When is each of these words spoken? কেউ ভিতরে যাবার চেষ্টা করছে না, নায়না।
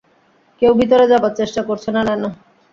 কেউ 0.61 0.71
ভিতরে 0.79 1.05
যাবার 1.11 1.33
চেষ্টা 1.39 1.61
করছে 1.69 1.89
না, 1.95 2.01
নায়না। 2.07 2.29